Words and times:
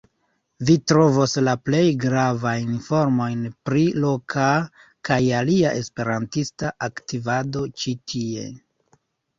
Vi 0.67 0.75
trovos 0.91 1.35
la 1.47 1.53
plej 1.67 1.81
gravajn 2.05 2.71
informojn 2.77 3.43
pri 3.69 3.85
loka 4.07 4.49
kaj 5.11 5.21
alia 5.43 5.77
esperantista 5.85 6.77
aktivado 6.91 7.67
ĉi 7.83 7.97
tie. 8.13 8.51